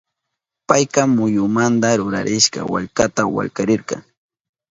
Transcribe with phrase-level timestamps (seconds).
[0.67, 3.95] Payka muyukunamanta rurarishka wallkata wallkarirka.